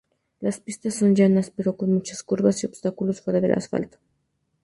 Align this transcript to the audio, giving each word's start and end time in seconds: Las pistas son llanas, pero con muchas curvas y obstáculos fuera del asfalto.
Las 0.39 0.59
pistas 0.59 0.95
son 0.95 1.13
llanas, 1.15 1.51
pero 1.51 1.77
con 1.77 1.93
muchas 1.93 2.23
curvas 2.23 2.63
y 2.63 2.65
obstáculos 2.65 3.21
fuera 3.21 3.39
del 3.39 3.51
asfalto. 3.51 3.99